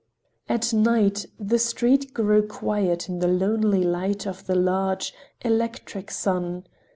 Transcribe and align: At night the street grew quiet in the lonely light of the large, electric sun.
At 0.49 0.73
night 0.73 1.27
the 1.39 1.59
street 1.59 2.11
grew 2.11 2.41
quiet 2.47 3.07
in 3.07 3.19
the 3.19 3.27
lonely 3.27 3.83
light 3.83 4.25
of 4.25 4.47
the 4.47 4.55
large, 4.55 5.13
electric 5.43 6.09
sun. 6.09 6.65